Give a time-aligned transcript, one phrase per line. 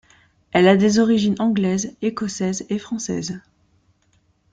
[0.51, 3.39] Elle a des origines anglaises, écossaises et françaises.